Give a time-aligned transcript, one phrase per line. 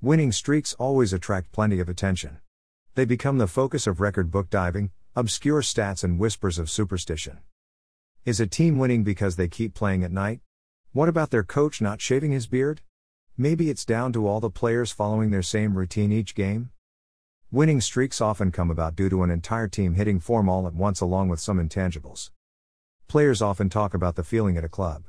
[0.00, 2.38] Winning streaks always attract plenty of attention.
[2.94, 7.38] They become the focus of record book diving, obscure stats, and whispers of superstition.
[8.24, 10.38] Is a team winning because they keep playing at night?
[10.92, 12.80] What about their coach not shaving his beard?
[13.36, 16.70] Maybe it's down to all the players following their same routine each game?
[17.50, 21.00] Winning streaks often come about due to an entire team hitting form all at once
[21.00, 22.30] along with some intangibles.
[23.08, 25.06] Players often talk about the feeling at a club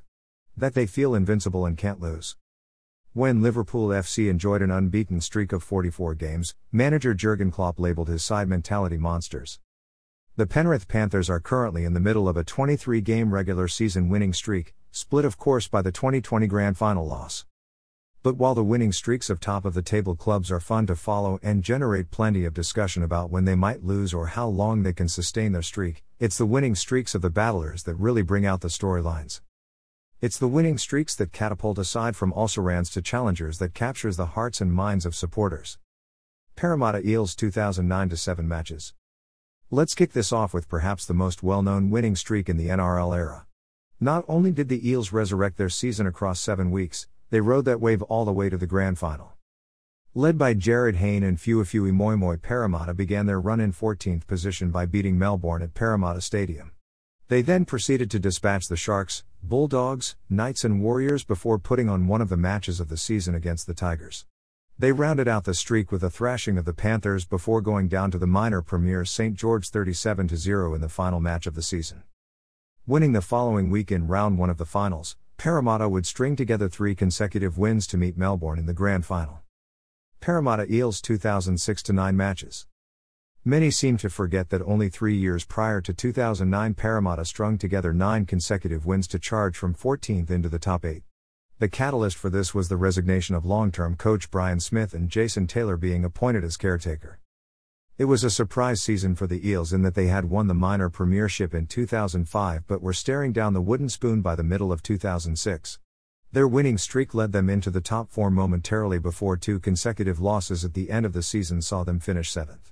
[0.58, 2.38] that they feel invincible and can't lose.
[3.20, 8.24] When Liverpool FC enjoyed an unbeaten streak of 44 games, manager Jurgen Klopp labeled his
[8.24, 9.60] side mentality monsters.
[10.38, 14.32] The Penrith Panthers are currently in the middle of a 23 game regular season winning
[14.32, 17.46] streak, split of course by the 2020 Grand Final loss.
[18.24, 21.40] But while the winning streaks of top of the table clubs are fun to follow
[21.44, 25.10] and generate plenty of discussion about when they might lose or how long they can
[25.10, 28.70] sustain their streak, it's the winning streaks of the battlers that really bring out the
[28.70, 29.42] storylines.
[30.22, 34.60] It's the winning streaks that catapult aside from also-rans to challengers that captures the hearts
[34.60, 35.78] and minds of supporters.
[36.58, 38.94] Parramatta Eels 2009 7 matches.
[39.72, 43.16] Let's kick this off with perhaps the most well known winning streak in the NRL
[43.16, 43.46] era.
[44.02, 48.02] Not only did the Eels resurrect their season across seven weeks, they rode that wave
[48.02, 49.38] all the way to the grand final.
[50.14, 54.86] Led by Jarryd Hayne and Fuifui Moimoi, Parramatta began their run in 14th position by
[54.86, 56.74] beating Melbourne at Parramatta Stadium.
[57.30, 62.22] They then proceeded to dispatch the Sharks, Bulldogs, Knights, and Warriors before putting on one
[62.22, 64.26] of the matches of the season against the Tigers.
[64.80, 68.18] They rounded out the streak with a thrashing of the Panthers before going down to
[68.18, 69.36] the minor premier St.
[69.36, 72.02] George 37 0 in the final match of the season.
[72.88, 76.96] Winning the following week in round one of the finals, Parramatta would string together three
[76.96, 79.42] consecutive wins to meet Melbourne in the grand final.
[80.20, 82.66] Parramatta Eels 2006 9 matches.
[83.46, 88.26] Many seem to forget that only three years prior to 2009, Parramatta strung together nine
[88.26, 91.04] consecutive wins to charge from 14th into the top eight.
[91.58, 95.48] The catalyst for this was the resignation of long term coach Brian Smith and Jason
[95.48, 97.22] Taylor being appointed as caretaker.
[97.98, 100.90] It was a surprise season for the Eels in that they had won the minor
[100.90, 105.80] premiership in 2005 but were staring down the wooden spoon by the middle of 2006.
[106.34, 110.74] Their winning streak led them into the top four momentarily before two consecutive losses at
[110.74, 112.69] the end of the season saw them finish seventh.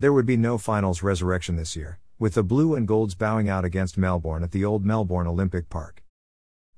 [0.00, 3.64] There would be no finals resurrection this year, with the Blue and Golds bowing out
[3.64, 6.04] against Melbourne at the old Melbourne Olympic Park.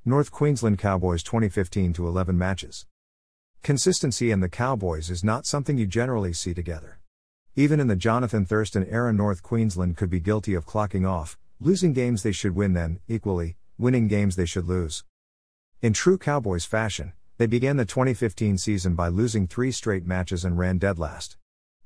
[0.07, 2.87] North Queensland Cowboys 2015 to 11 matches.
[3.63, 6.99] Consistency in the Cowboys is not something you generally see together.
[7.55, 11.93] Even in the Jonathan Thurston era, North Queensland could be guilty of clocking off, losing
[11.93, 15.05] games they should win, then, equally, winning games they should lose.
[15.83, 20.57] In true Cowboys fashion, they began the 2015 season by losing three straight matches and
[20.57, 21.37] ran dead last.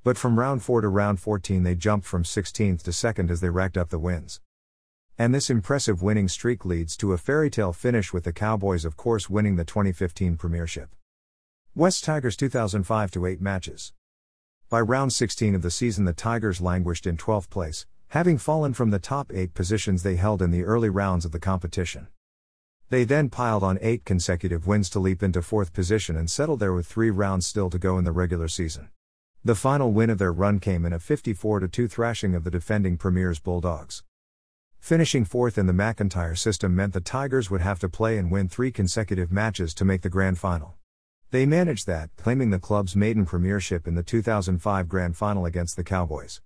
[0.05, 3.49] But from round 4 to round 14, they jumped from 16th to 2nd as they
[3.49, 4.43] racked up the wins.
[5.17, 8.99] And this impressive winning streak leads to a fairy tale finish with the Cowboys, of
[8.99, 10.95] course, winning the 2015 Premiership.
[11.75, 13.95] West Tigers 2005 to 8 matches.
[14.69, 18.91] By round 16 of the season, the Tigers languished in 12th place, having fallen from
[18.91, 22.09] the top eight positions they held in the early rounds of the competition.
[22.91, 26.75] They then piled on eight consecutive wins to leap into fourth position and settled there
[26.75, 28.91] with three rounds still to go in the regular season.
[29.47, 32.97] The final win of their run came in a 54 2 thrashing of the defending
[32.97, 34.03] Premiers Bulldogs.
[34.81, 38.49] Finishing fourth in the McIntyre system meant the Tigers would have to play and win
[38.49, 40.77] three consecutive matches to make the grand final.
[41.31, 45.85] They managed that, claiming the club's maiden premiership in the 2005 Grand Final against the
[45.85, 46.41] Cowboys.